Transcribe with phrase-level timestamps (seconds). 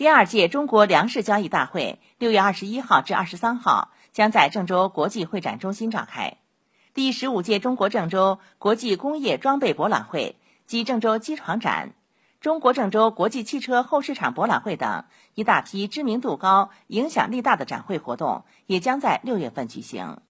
[0.00, 6.38] 第二届中国粮食交易大会六月二十一号至二十三号将在郑州国际会展中心召开。
[6.94, 11.92] 第十五届中国郑州国际工业装备博览会及郑州机床展。
[12.40, 20.22] 中国郑州国际汽车后市场博览会等一大批知名度高影响力大的展会活动也将在六月份举行。